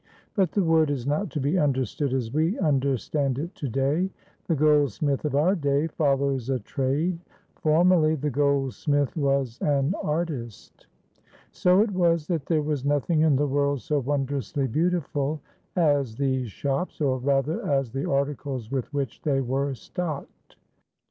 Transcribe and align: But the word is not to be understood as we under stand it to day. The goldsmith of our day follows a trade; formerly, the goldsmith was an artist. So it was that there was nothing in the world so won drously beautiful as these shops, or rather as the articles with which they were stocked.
But 0.33 0.53
the 0.53 0.63
word 0.63 0.89
is 0.89 1.05
not 1.05 1.29
to 1.29 1.39
be 1.39 1.59
understood 1.59 2.11
as 2.11 2.33
we 2.33 2.57
under 2.57 2.97
stand 2.97 3.37
it 3.37 3.53
to 3.53 3.67
day. 3.69 4.09
The 4.47 4.55
goldsmith 4.55 5.25
of 5.25 5.35
our 5.35 5.55
day 5.55 5.85
follows 5.85 6.49
a 6.49 6.57
trade; 6.57 7.19
formerly, 7.57 8.15
the 8.15 8.31
goldsmith 8.31 9.15
was 9.15 9.59
an 9.61 9.93
artist. 10.01 10.87
So 11.51 11.81
it 11.81 11.91
was 11.91 12.25
that 12.29 12.47
there 12.47 12.63
was 12.63 12.83
nothing 12.83 13.21
in 13.21 13.35
the 13.35 13.45
world 13.45 13.81
so 13.83 13.99
won 13.99 14.25
drously 14.25 14.65
beautiful 14.71 15.39
as 15.75 16.15
these 16.15 16.49
shops, 16.51 16.99
or 16.99 17.19
rather 17.19 17.63
as 17.69 17.91
the 17.91 18.09
articles 18.09 18.71
with 18.71 18.91
which 18.91 19.21
they 19.21 19.39
were 19.39 19.75
stocked. 19.75 20.55